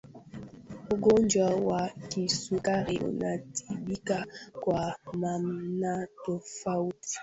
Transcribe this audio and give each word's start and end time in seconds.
ugonjwa 0.93 1.55
wa 1.67 1.89
kisukari 2.09 2.99
unatibika 2.99 4.25
kwa 4.61 4.95
namna 5.19 6.07
tofauti 6.25 7.19